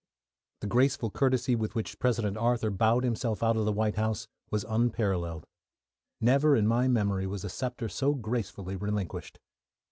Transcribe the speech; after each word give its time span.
The 0.61 0.65
graceful 0.65 1.11
courtesy 1.11 1.55
with 1.55 1.75
which 1.75 1.99
President 1.99 2.35
Arthur 2.35 2.71
bowed 2.71 3.03
himself 3.03 3.43
out 3.43 3.55
of 3.55 3.65
the 3.65 3.71
White 3.71 3.97
House 3.97 4.27
was 4.49 4.65
unparalleled. 4.67 5.45
Never 6.19 6.55
in 6.55 6.65
my 6.65 6.87
memory 6.87 7.27
was 7.27 7.43
a 7.43 7.49
sceptre 7.49 7.87
so 7.87 8.15
gracefully 8.15 8.75
relinquished. 8.75 9.37